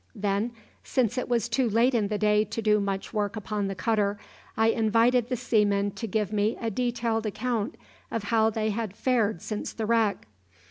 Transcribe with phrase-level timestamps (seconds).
[0.15, 3.75] Then, since it was too late in the day to do much work upon the
[3.75, 4.17] cutter,
[4.57, 7.75] I invited the seamen to give me a detailed account
[8.09, 10.25] of how they had fared since the wreck.